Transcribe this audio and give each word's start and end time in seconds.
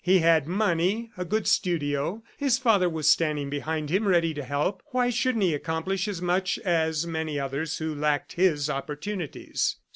He 0.03 0.17
had 0.17 0.47
money, 0.47 1.11
a 1.15 1.23
good 1.23 1.45
studio, 1.45 2.23
his 2.35 2.57
father 2.57 2.89
was 2.89 3.07
standing 3.07 3.51
behind 3.51 3.91
him 3.91 4.07
ready 4.07 4.33
to 4.33 4.43
help 4.43 4.81
why 4.87 5.11
shouldn't 5.11 5.43
he 5.43 5.53
accomplish 5.53 6.07
as 6.07 6.23
much 6.23 6.57
as 6.65 7.05
many 7.05 7.39
others 7.39 7.77
who 7.77 7.93
lacked 7.93 8.33
his 8.33 8.67
opportunities? 8.67 9.75